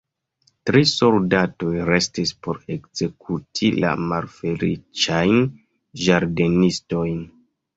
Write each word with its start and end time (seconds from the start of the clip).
Tri 0.67 0.79
soldatoj 0.91 1.73
restis 1.89 2.31
por 2.47 2.61
ekzekuti 2.77 3.71
la 3.85 3.93
malfeliĉajn 4.07 5.39
ĝardenistojn. 6.07 7.25